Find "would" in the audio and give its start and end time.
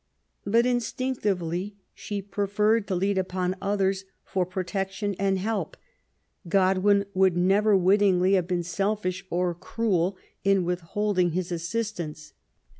7.13-7.37